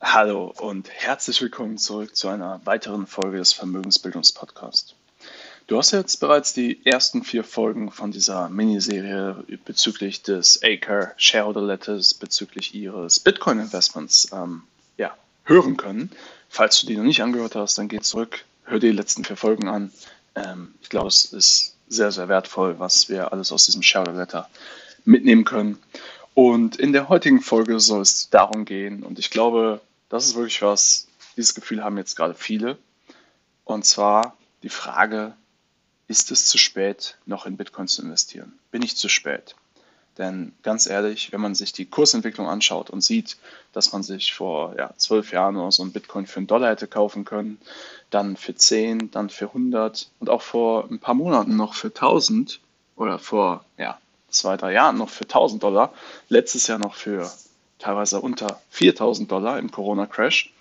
[0.00, 4.94] Hallo und herzlich willkommen zurück zu einer weiteren Folge des Vermögensbildungspodcasts.
[5.66, 11.62] Du hast jetzt bereits die ersten vier Folgen von dieser Miniserie bezüglich des Acre Shareholder
[11.62, 14.62] Letters, bezüglich ihres Bitcoin-Investments ähm,
[14.98, 16.12] ja, hören können.
[16.48, 19.36] Falls du die noch nicht angehört hast, dann geh zurück, hör dir die letzten vier
[19.36, 19.92] Folgen an.
[20.36, 24.48] Ähm, ich glaube, es ist sehr, sehr wertvoll, was wir alles aus diesem Shareholder Letter
[25.04, 25.76] mitnehmen können.
[26.34, 30.62] Und in der heutigen Folge soll es darum gehen, und ich glaube, das ist wirklich
[30.62, 32.78] was, dieses Gefühl haben jetzt gerade viele.
[33.64, 35.34] Und zwar die Frage,
[36.08, 38.58] ist es zu spät, noch in Bitcoin zu investieren?
[38.70, 39.54] Bin ich zu spät?
[40.16, 43.36] Denn ganz ehrlich, wenn man sich die Kursentwicklung anschaut und sieht,
[43.72, 46.88] dass man sich vor ja, zwölf Jahren oder so ein Bitcoin für einen Dollar hätte
[46.88, 47.60] kaufen können,
[48.10, 52.58] dann für 10, dann für 100 und auch vor ein paar Monaten noch für 1000
[52.96, 55.92] oder vor ja, zwei, drei Jahren noch für 1000 Dollar,
[56.28, 57.30] letztes Jahr noch für
[57.78, 60.52] teilweise unter 4000 Dollar im Corona-Crash,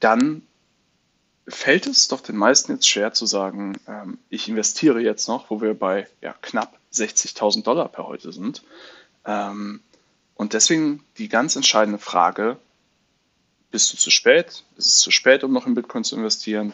[0.00, 0.42] dann
[1.46, 5.60] fällt es doch den meisten jetzt schwer zu sagen, ähm, ich investiere jetzt noch, wo
[5.60, 8.62] wir bei ja, knapp 60.000 Dollar per heute sind.
[9.26, 9.80] Ähm,
[10.36, 12.56] und deswegen die ganz entscheidende Frage,
[13.70, 14.62] bist du zu spät?
[14.76, 16.72] Ist es zu spät, um noch in Bitcoin zu investieren?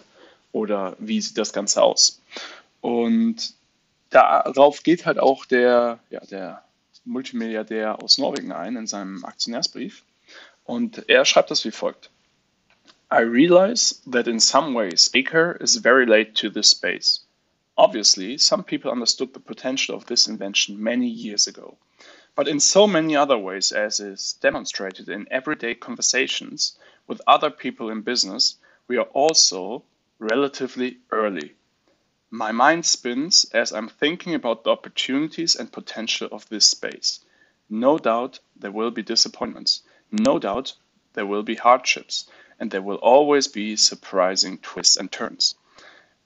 [0.52, 2.20] Oder wie sieht das Ganze aus?
[2.80, 3.54] Und
[4.10, 6.62] darauf geht halt auch der, ja, der
[7.10, 10.04] Multimilliardär aus Norwegen ein in seinem Aktionärsbrief.
[10.64, 12.10] Und er schreibt das wie folgt.
[13.12, 17.26] I realize that in some ways Acre is very late to this space.
[17.76, 21.76] Obviously, some people understood the potential of this invention many years ago.
[22.36, 27.90] But in so many other ways, as is demonstrated in everyday conversations with other people
[27.90, 28.54] in business,
[28.86, 29.82] we are also
[30.20, 31.54] relatively early.
[32.32, 37.24] My mind spins as I'm thinking about the opportunities and potential of this space.
[37.68, 39.82] No doubt there will be disappointments.
[40.12, 40.74] No doubt
[41.14, 42.30] there will be hardships.
[42.60, 45.56] And there will always be surprising twists and turns.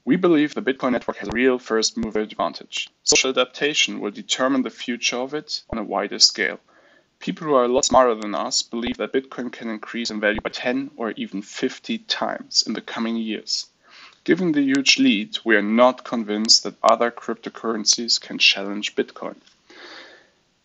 [0.03, 2.87] We believe the Bitcoin network has a real first mover advantage.
[3.01, 6.59] Social adaptation will determine the future of it on a wider scale.
[7.17, 10.39] People who are a lot smarter than us believe that Bitcoin can increase in value
[10.39, 13.65] by 10 or even 50 times in the coming years.
[14.25, 19.35] Given the huge lead, we are not convinced that other cryptocurrencies can challenge Bitcoin.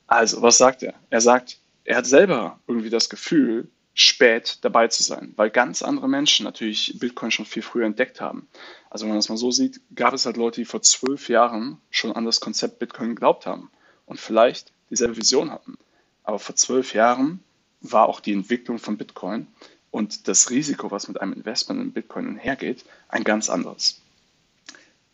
[0.06, 0.94] Also, was sagt er?
[1.10, 6.08] Er sagt, er hat selber irgendwie das Gefühl, spät dabei zu sein, weil ganz andere
[6.08, 8.48] Menschen natürlich Bitcoin schon viel früher entdeckt haben.
[8.88, 11.78] Also wenn man das mal so sieht, gab es halt Leute, die vor zwölf Jahren
[11.90, 13.70] schon an das Konzept Bitcoin geglaubt haben
[14.06, 15.76] und vielleicht dieselbe Vision hatten.
[16.22, 17.42] Aber vor zwölf Jahren
[17.82, 19.46] war auch die Entwicklung von Bitcoin
[19.90, 24.00] und das Risiko, was mit einem Investment in Bitcoin einhergeht, ein ganz anderes.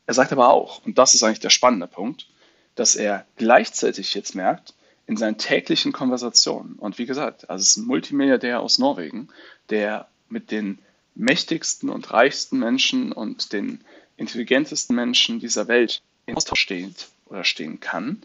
[0.06, 2.26] Er sagt aber auch, und das ist eigentlich der spannende Punkt,
[2.74, 4.74] dass er gleichzeitig jetzt merkt,
[5.06, 9.28] in seinen täglichen Konversationen, und wie gesagt, also es ist ein Multimilliardär aus Norwegen,
[9.70, 10.78] der mit den
[11.14, 13.80] mächtigsten und reichsten Menschen und den
[14.16, 18.22] intelligentesten Menschen dieser Welt in Austausch steht oder stehen kann.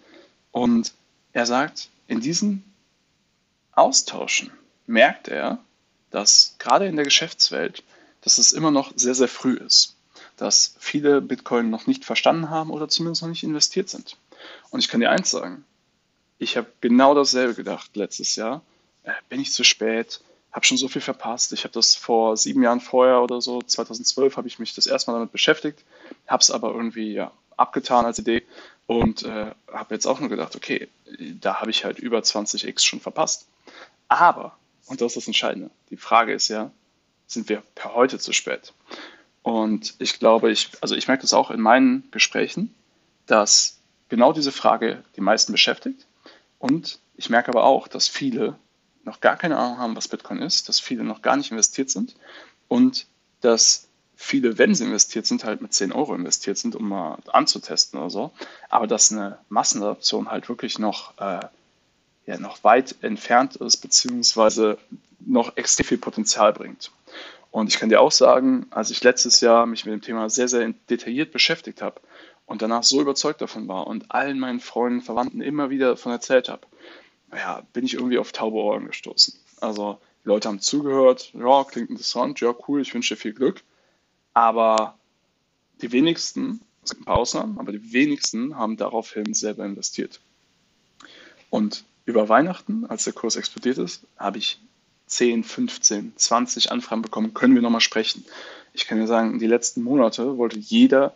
[0.51, 0.94] Und
[1.33, 2.63] er sagt, in diesen
[3.73, 4.51] Austauschen
[4.88, 5.59] merkt er,
[6.12, 7.84] dass gerade in der Geschäftswelt,
[8.22, 9.96] dass es immer noch sehr, sehr früh ist.
[10.38, 14.18] Dass viele Bitcoin noch nicht verstanden haben oder zumindest noch nicht investiert sind.
[14.70, 15.66] Und ich kann dir eins sagen,
[16.38, 18.62] ich habe genau dasselbe gedacht letztes Jahr.
[19.04, 20.22] Äh, bin ich zu spät?
[20.52, 21.54] Habe schon so viel verpasst.
[21.54, 25.12] Ich habe das vor sieben Jahren vorher oder so, 2012, habe ich mich das erste
[25.12, 25.80] Mal damit beschäftigt,
[26.28, 28.44] habe es aber irgendwie ja, abgetan als Idee
[28.88, 30.90] und äh, habe jetzt auch nur gedacht, okay,
[31.40, 33.48] da habe ich halt über 20x schon verpasst.
[34.08, 34.58] Aber
[34.91, 35.72] und das ist das Entscheidende.
[35.90, 36.69] Die Frage ist ja,
[37.25, 38.74] sind wir per heute zu spät?
[39.41, 42.75] Und ich glaube, ich, also ich merke das auch in meinen Gesprächen,
[43.25, 46.06] dass genau diese Frage die meisten beschäftigt.
[46.59, 48.59] Und ich merke aber auch, dass viele
[49.06, 52.16] noch gar keine Ahnung haben, was Bitcoin ist, dass viele noch gar nicht investiert sind
[52.68, 53.07] und
[53.40, 53.88] dass
[54.18, 58.09] viele, wenn sie investiert sind, halt mit 10 Euro investiert sind, um mal anzutesten oder
[58.09, 58.31] so.
[58.68, 61.40] Aber dass eine Massenadoption halt wirklich noch äh,
[62.31, 64.78] ja noch weit entfernt ist, beziehungsweise
[65.19, 66.92] noch extrem viel Potenzial bringt.
[67.51, 70.48] Und ich kann dir auch sagen, als ich letztes Jahr mich mit dem Thema sehr,
[70.48, 72.00] sehr detailliert beschäftigt habe
[72.45, 76.48] und danach so überzeugt davon war und allen meinen Freunden, Verwandten immer wieder davon erzählt
[76.48, 76.66] habe,
[77.33, 79.33] ja, bin ich irgendwie auf taube Ohren gestoßen.
[79.60, 83.62] Also die Leute haben zugehört, ja, klingt interessant, ja, cool, ich wünsche dir viel Glück.
[84.33, 84.98] Aber
[85.81, 90.22] die wenigsten, es gibt ein paar Ausnahmen, aber die wenigsten haben daraufhin selber investiert.
[91.50, 94.59] Und über Weihnachten, als der Kurs explodiert ist, habe ich
[95.07, 98.25] 10, 15, 20 Anfragen bekommen, können wir nochmal sprechen.
[98.74, 101.15] Ich kann dir sagen, die letzten Monate wollte jeder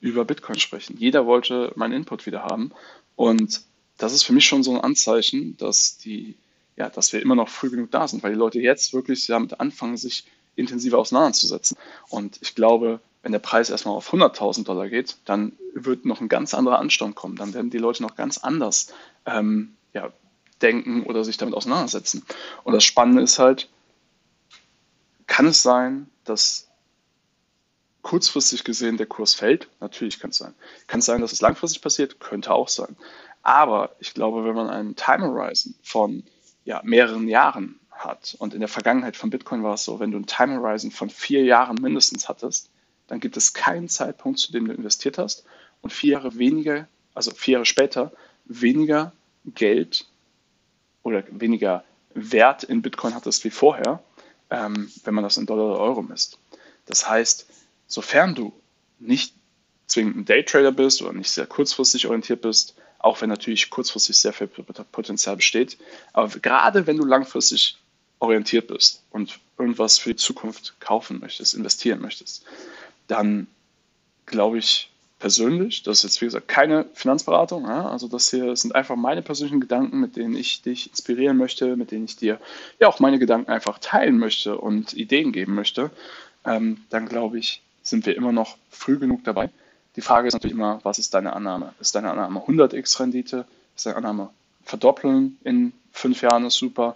[0.00, 0.96] über Bitcoin sprechen.
[0.98, 2.72] Jeder wollte meinen Input wieder haben.
[3.14, 3.62] Und
[3.98, 6.34] das ist für mich schon so ein Anzeichen, dass die
[6.76, 9.58] ja, dass wir immer noch früh genug da sind, weil die Leute jetzt wirklich damit
[9.60, 10.24] anfangen, sich
[10.54, 11.76] intensiver auseinanderzusetzen.
[12.08, 16.28] Und ich glaube, wenn der Preis erstmal auf 100.000 Dollar geht, dann wird noch ein
[16.28, 17.36] ganz anderer Anstand kommen.
[17.36, 18.92] Dann werden die Leute noch ganz anders
[19.24, 20.12] ähm, ja,
[20.62, 22.24] denken oder sich damit auseinandersetzen.
[22.64, 23.68] Und das Spannende ist halt,
[25.26, 26.68] kann es sein, dass
[28.02, 29.68] kurzfristig gesehen der Kurs fällt?
[29.80, 30.54] Natürlich kann es sein.
[30.86, 32.20] Kann es sein, dass es langfristig passiert?
[32.20, 32.96] Könnte auch sein.
[33.42, 36.22] Aber ich glaube, wenn man einen Time Horizon von
[36.64, 40.18] ja, mehreren Jahren hat, und in der Vergangenheit von Bitcoin war es so, wenn du
[40.18, 42.70] einen Time Horizon von vier Jahren mindestens hattest,
[43.08, 45.44] dann gibt es keinen Zeitpunkt, zu dem du investiert hast
[45.80, 48.12] und vier Jahre weniger, also vier Jahre später,
[48.44, 49.12] weniger
[49.44, 50.06] Geld
[51.06, 54.02] oder weniger Wert in Bitcoin hattest wie vorher,
[54.50, 56.38] ähm, wenn man das in Dollar oder Euro misst.
[56.86, 57.46] Das heißt,
[57.86, 58.52] sofern du
[58.98, 59.34] nicht
[59.86, 64.32] zwingend ein Daytrader bist oder nicht sehr kurzfristig orientiert bist, auch wenn natürlich kurzfristig sehr
[64.32, 65.78] viel Potenzial besteht,
[66.12, 67.78] aber gerade wenn du langfristig
[68.18, 72.44] orientiert bist und irgendwas für die Zukunft kaufen möchtest, investieren möchtest,
[73.06, 73.46] dann
[74.24, 74.90] glaube ich
[75.26, 79.22] persönlich, das ist jetzt wie gesagt keine Finanzberatung, ja, also das hier sind einfach meine
[79.22, 82.38] persönlichen Gedanken, mit denen ich dich inspirieren möchte, mit denen ich dir
[82.78, 85.90] ja auch meine Gedanken einfach teilen möchte und Ideen geben möchte,
[86.44, 89.50] ähm, dann glaube ich, sind wir immer noch früh genug dabei.
[89.96, 91.74] Die Frage ist natürlich immer, was ist deine Annahme?
[91.80, 93.46] Ist deine Annahme 100x Rendite?
[93.74, 94.30] Ist deine Annahme
[94.62, 96.94] verdoppeln in fünf Jahren ist super?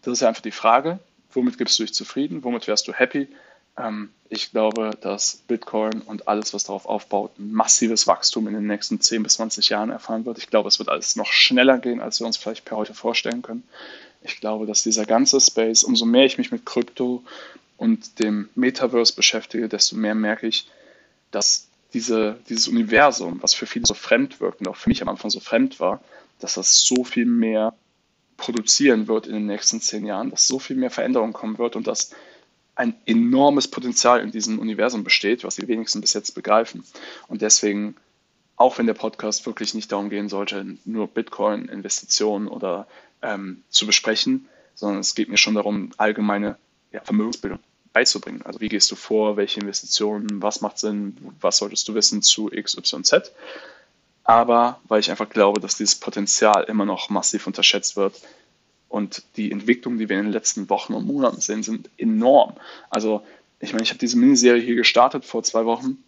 [0.00, 0.98] Das ist einfach die Frage.
[1.32, 2.42] Womit gibst du dich zufrieden?
[2.42, 3.28] Womit wärst du happy?
[3.78, 8.66] Ähm, ich glaube, dass Bitcoin und alles, was darauf aufbaut, ein massives Wachstum in den
[8.66, 10.38] nächsten 10 bis 20 Jahren erfahren wird.
[10.38, 13.42] Ich glaube, es wird alles noch schneller gehen, als wir uns vielleicht per heute vorstellen
[13.42, 13.62] können.
[14.22, 17.22] Ich glaube, dass dieser ganze Space, umso mehr ich mich mit Krypto
[17.76, 20.68] und dem Metaverse beschäftige, desto mehr merke ich,
[21.30, 25.08] dass diese, dieses Universum, was für viele so fremd wirkt und auch für mich am
[25.08, 26.00] Anfang so fremd war,
[26.40, 27.74] dass das so viel mehr
[28.36, 31.86] produzieren wird in den nächsten zehn Jahren, dass so viel mehr Veränderung kommen wird und
[31.86, 32.10] dass
[32.76, 36.84] ein enormes Potenzial in diesem Universum besteht, was die wenigsten bis jetzt begreifen.
[37.26, 37.96] Und deswegen,
[38.56, 42.86] auch wenn der Podcast wirklich nicht darum gehen sollte, nur Bitcoin, Investitionen oder
[43.22, 46.56] ähm, zu besprechen, sondern es geht mir schon darum, allgemeine
[46.92, 47.58] ja, Vermögensbildung
[47.94, 48.42] beizubringen.
[48.42, 52.52] Also wie gehst du vor, welche Investitionen, was macht Sinn, was solltest du wissen zu
[52.52, 53.32] X, Y, Z.
[54.22, 58.20] Aber weil ich einfach glaube, dass dieses Potenzial immer noch massiv unterschätzt wird,
[58.88, 62.54] und die Entwicklungen, die wir in den letzten Wochen und Monaten sehen, sind enorm.
[62.90, 63.22] Also,
[63.60, 65.98] ich meine, ich habe diese Miniserie hier gestartet vor zwei Wochen,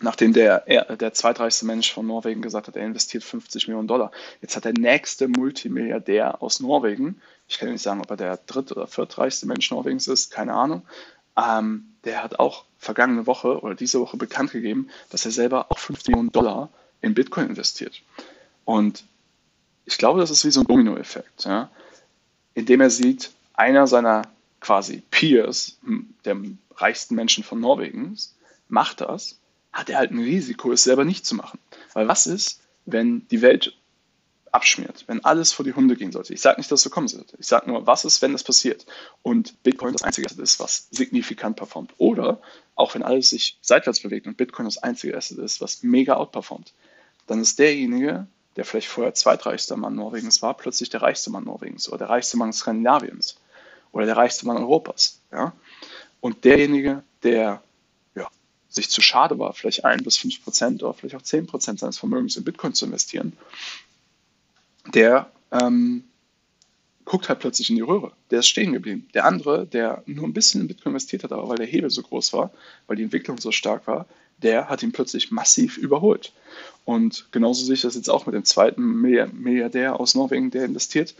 [0.00, 0.60] nachdem der,
[0.96, 4.10] der zweitreichste Mensch von Norwegen gesagt hat, er investiert 50 Millionen Dollar.
[4.40, 8.72] Jetzt hat der nächste Multimilliardär aus Norwegen, ich kann nicht sagen, ob er der dritt-
[8.72, 10.82] oder viertreichste Mensch Norwegens ist, keine Ahnung,
[11.36, 15.78] ähm, der hat auch vergangene Woche oder diese Woche bekannt gegeben, dass er selber auch
[15.78, 16.70] 50 Millionen Dollar
[17.02, 18.02] in Bitcoin investiert.
[18.64, 19.04] Und
[19.84, 21.44] ich glaube, das ist wie so ein Dominoeffekt.
[21.44, 21.70] Ja?
[22.54, 24.22] Indem er sieht, einer seiner
[24.60, 25.78] quasi Peers,
[26.24, 26.36] der
[26.76, 28.34] reichsten Menschen von Norwegens,
[28.68, 29.38] macht das,
[29.72, 31.58] hat er halt ein Risiko, es selber nicht zu machen.
[31.92, 33.76] Weil was ist, wenn die Welt
[34.52, 36.34] abschmiert, wenn alles vor die Hunde gehen sollte?
[36.34, 37.36] Ich sage nicht, dass es so kommen sollte.
[37.38, 38.86] Ich sage nur, was ist, wenn das passiert
[39.22, 41.92] und Bitcoin das einzige Asset ist, was signifikant performt?
[41.98, 42.40] Oder
[42.74, 46.72] auch wenn alles sich seitwärts bewegt und Bitcoin das einzige Asset ist, was mega outperformt,
[47.26, 48.26] dann ist derjenige,
[48.60, 52.36] der vielleicht vorher zweitreichster Mann Norwegens war, plötzlich der reichste Mann Norwegens oder der reichste
[52.36, 53.36] Mann Skandinaviens
[53.90, 55.18] oder der reichste Mann Europas.
[55.32, 55.54] Ja?
[56.20, 57.62] Und derjenige, der
[58.14, 58.28] ja,
[58.68, 61.96] sich zu schade war, vielleicht ein bis fünf Prozent oder vielleicht auch zehn Prozent seines
[61.96, 63.32] Vermögens in Bitcoin zu investieren,
[64.92, 66.04] der ähm,
[67.06, 68.12] guckt halt plötzlich in die Röhre.
[68.30, 69.08] Der ist stehen geblieben.
[69.14, 72.02] Der andere, der nur ein bisschen in Bitcoin investiert hat, aber weil der Hebel so
[72.02, 72.50] groß war,
[72.86, 74.04] weil die Entwicklung so stark war,
[74.42, 76.32] der hat ihn plötzlich massiv überholt.
[76.84, 81.14] Und genauso sehe ich das jetzt auch mit dem zweiten Milliardär aus Norwegen, der investiert.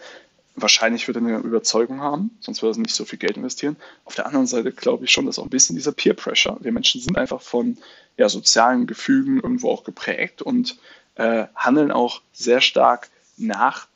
[0.57, 3.77] Wahrscheinlich wird er eine Überzeugung haben, sonst würde er nicht so viel Geld investieren.
[4.05, 6.59] Auf der anderen Seite glaube ich schon, dass auch ein bisschen dieser Peer Pressure.
[6.61, 7.79] Wir Menschen sind einfach von
[8.17, 10.79] ja, sozialen Gefügen irgendwo auch geprägt und
[11.15, 13.87] äh, handeln auch sehr stark nach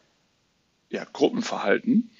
[0.90, 2.10] ja, Gruppenverhalten.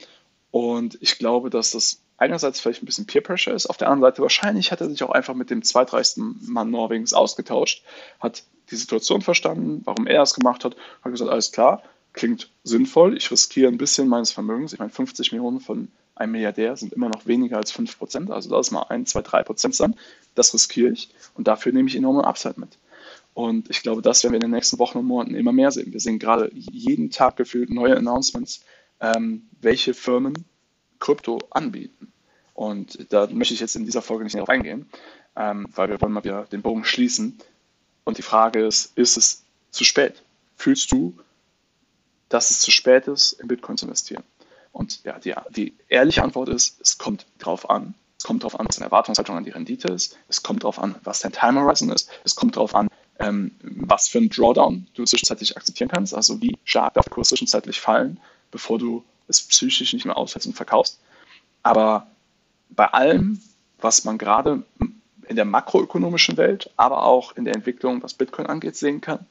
[0.51, 4.13] Und ich glaube, dass das einerseits vielleicht ein bisschen Peer Pressure ist, auf der anderen
[4.13, 7.83] Seite wahrscheinlich hat er sich auch einfach mit dem zweitreichsten Mann Norwegens ausgetauscht,
[8.21, 13.17] hat die Situation verstanden, warum er es gemacht hat, hat gesagt, alles klar, klingt sinnvoll,
[13.17, 14.73] ich riskiere ein bisschen meines Vermögens.
[14.73, 18.51] Ich meine, 50 Millionen von einem Milliardär sind immer noch weniger als 5 Prozent, also
[18.51, 19.97] lass es mal 1, 2, 3 Prozent sein.
[20.35, 22.79] Das riskiere ich und dafür nehme ich enorme Upside mit.
[23.35, 25.93] Und ich glaube, das werden wir in den nächsten Wochen und Monaten immer mehr sehen.
[25.93, 28.65] Wir sehen gerade jeden Tag gefühlt neue Announcements,
[29.01, 30.35] ähm, welche Firmen
[31.05, 32.13] Krypto anbieten.
[32.55, 34.89] Und da möchte ich jetzt in dieser Folge nicht näher reingehen,
[35.37, 37.39] ähm, weil wir wollen mal wieder den Bogen schließen.
[38.05, 40.23] Und die Frage ist, ist es zu spät?
[40.57, 41.19] Fühlst du,
[42.29, 44.23] dass es zu spät ist, in Bitcoin zu investieren?
[44.73, 47.95] Und ja, die, die ehrliche Antwort ist, es kommt drauf an.
[48.19, 50.17] Es kommt darauf an, was deine Erwartungshaltung an die Rendite ist.
[50.29, 52.09] Es kommt darauf an, was dein Time Horizon ist.
[52.25, 56.15] Es kommt darauf an, ähm, was für ein Drawdown du zwischenzeitlich akzeptieren kannst.
[56.15, 58.19] Also wie stark darf der Kurs zwischenzeitlich fallen,
[58.51, 60.99] bevor du es psychisch nicht mehr aushältst und verkaufst.
[61.63, 62.07] Aber
[62.71, 63.41] bei allem,
[63.79, 64.63] was man gerade
[65.29, 69.27] in der makroökonomischen Welt, aber auch in der Entwicklung, was Bitcoin angeht, sehen kann,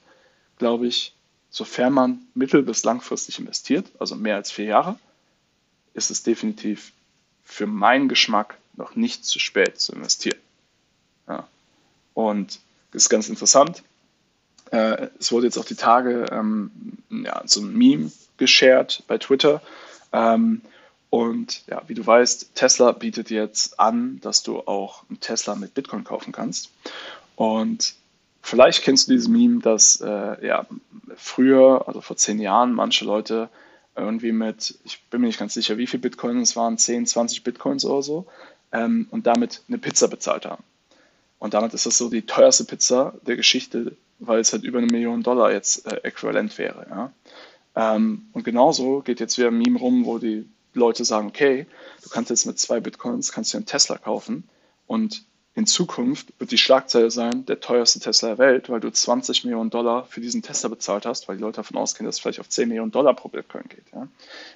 [0.57, 1.13] glaube ich,
[1.49, 4.97] sofern man mittel- bis langfristig investiert, also mehr als vier Jahre,
[5.93, 6.91] ist es definitiv
[7.43, 10.39] für meinen Geschmack noch nicht zu spät zu investieren.
[11.27, 11.47] Ja.
[12.15, 12.59] Und
[12.91, 13.83] das ist ganz interessant.
[14.73, 16.71] Äh, es wurde jetzt auch die Tage ähm,
[17.11, 19.61] ja, so ein Meme geshared bei Twitter.
[20.11, 20.61] Ähm,
[21.11, 25.75] und ja, wie du weißt, Tesla bietet jetzt an, dass du auch einen Tesla mit
[25.75, 26.71] Bitcoin kaufen kannst.
[27.35, 27.93] Und
[28.41, 30.65] vielleicht kennst du dieses Meme, dass äh, ja,
[31.15, 33.49] früher, also vor zehn Jahren, manche Leute
[33.95, 37.43] irgendwie mit, ich bin mir nicht ganz sicher, wie viel Bitcoin es waren, 10, 20
[37.43, 38.25] Bitcoins oder so,
[38.71, 40.63] ähm, und damit eine Pizza bezahlt haben.
[41.37, 43.95] Und damit ist das so die teuerste Pizza der Geschichte,
[44.27, 46.85] weil es halt über eine Million Dollar jetzt äh, äquivalent wäre.
[46.89, 47.11] Ja?
[47.75, 51.67] Ähm, und genauso geht jetzt wieder ein Meme rum, wo die Leute sagen, okay,
[52.03, 54.43] du kannst jetzt mit zwei Bitcoins, kannst du einen Tesla kaufen
[54.87, 55.23] und
[55.55, 59.69] in Zukunft wird die Schlagzeile sein, der teuerste Tesla der Welt, weil du 20 Millionen
[59.69, 62.49] Dollar für diesen Tesla bezahlt hast, weil die Leute davon ausgehen, dass es vielleicht auf
[62.49, 63.85] 10 Millionen Dollar pro Bitcoin geht.
[63.93, 64.07] Ja?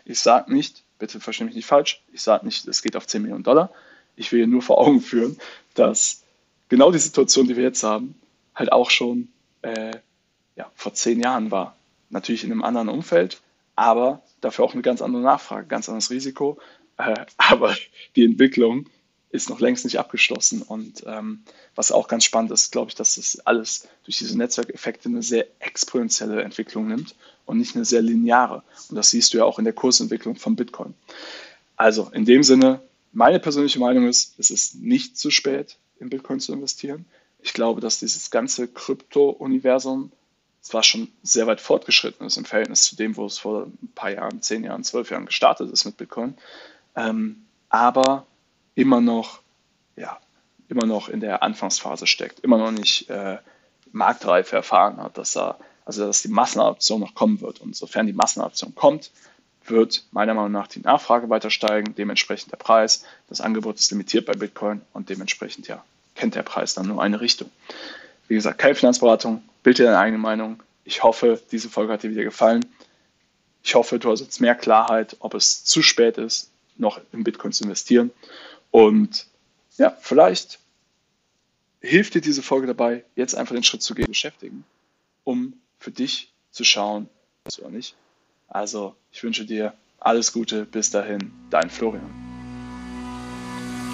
[0.06, 3.22] Ich sage nicht, bitte verstehe mich nicht falsch, ich sage nicht, es geht auf 10
[3.22, 3.70] Millionen Dollar.
[4.16, 5.38] Ich will nur vor Augen führen,
[5.76, 6.24] dass
[6.70, 8.16] genau die Situation, die wir jetzt haben,
[8.56, 9.28] halt auch schon
[9.62, 9.92] äh,
[10.56, 11.76] ja, vor zehn Jahren war.
[12.10, 13.42] Natürlich in einem anderen Umfeld,
[13.76, 16.58] aber dafür auch eine ganz andere Nachfrage, ganz anderes Risiko.
[16.98, 17.76] Äh, aber
[18.16, 18.88] die Entwicklung
[19.30, 20.62] ist noch längst nicht abgeschlossen.
[20.62, 21.44] Und ähm,
[21.76, 25.48] was auch ganz spannend ist, glaube ich, dass das alles durch diese Netzwerkeffekte eine sehr
[25.60, 28.64] exponentielle Entwicklung nimmt und nicht eine sehr lineare.
[28.90, 30.94] Und das siehst du ja auch in der Kursentwicklung von Bitcoin.
[31.76, 36.40] Also in dem Sinne, meine persönliche Meinung ist, es ist nicht zu spät, in Bitcoin
[36.40, 37.06] zu investieren.
[37.40, 40.12] Ich glaube, dass dieses ganze Krypto-Universum
[40.62, 44.12] zwar schon sehr weit fortgeschritten ist im Verhältnis zu dem, wo es vor ein paar
[44.12, 46.36] Jahren, zehn Jahren, zwölf Jahren gestartet ist mit Bitcoin,
[46.96, 48.26] ähm, aber
[48.76, 49.40] immer noch,
[49.96, 50.20] ja,
[50.68, 53.38] immer noch in der Anfangsphase steckt, immer noch nicht äh,
[53.92, 57.62] Marktreife erfahren hat, dass er, also dass die Massenadoption noch kommen wird.
[57.62, 59.12] Und sofern die Massenadoption kommt,
[59.66, 63.04] wird meiner Meinung nach die Nachfrage weiter steigen, dementsprechend der Preis.
[63.28, 65.84] Das Angebot ist limitiert bei Bitcoin und dementsprechend ja
[66.18, 67.50] kennt der Preis dann nur eine Richtung.
[68.28, 70.62] Wie gesagt, keine Finanzberatung, bild dir deine eigene Meinung.
[70.84, 72.66] Ich hoffe, diese Folge hat dir wieder gefallen.
[73.64, 77.52] Ich hoffe, du hast jetzt mehr Klarheit, ob es zu spät ist, noch in Bitcoin
[77.52, 78.12] zu investieren.
[78.72, 79.28] Und
[79.78, 80.60] ja, vielleicht
[81.82, 84.64] hilft dir diese Folge dabei, jetzt einfach den Schritt zu gehen, beschäftigen,
[85.24, 87.10] um für dich zu schauen,
[87.44, 87.96] was oder nicht.
[88.48, 90.66] Also, ich wünsche dir alles Gute.
[90.66, 92.27] Bis dahin, dein Florian.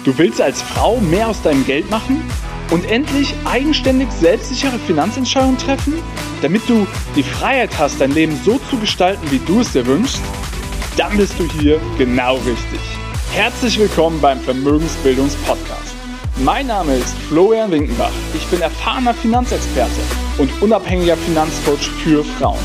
[0.04, 2.22] Du willst als Frau mehr aus deinem Geld machen
[2.70, 5.94] und endlich eigenständig selbstsichere Finanzentscheidungen treffen,
[6.42, 10.20] damit du die Freiheit hast, dein Leben so zu gestalten, wie du es dir wünschst?
[10.98, 12.80] Dann bist du hier genau richtig.
[13.32, 15.94] Herzlich willkommen beim Vermögensbildungspodcast.
[16.36, 18.12] Mein Name ist Florian Winkenbach.
[18.34, 20.02] Ich bin erfahrener Finanzexperte
[20.36, 22.60] und unabhängiger Finanzcoach für Frauen.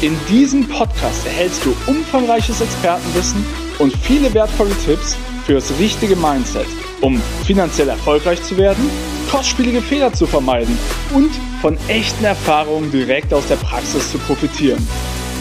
[0.00, 3.46] In diesem Podcast erhältst du umfangreiches Expertenwissen
[3.78, 5.16] und viele wertvolle Tipps
[5.50, 6.68] für das richtige Mindset,
[7.00, 8.88] um finanziell erfolgreich zu werden,
[9.28, 10.78] kostspielige Fehler zu vermeiden
[11.12, 14.86] und von echten Erfahrungen direkt aus der Praxis zu profitieren.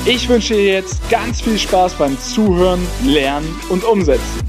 [0.05, 4.39] Ich wünsche dir jetzt ganz viel Spaß beim Zuhören, Lernen und Umsetzen.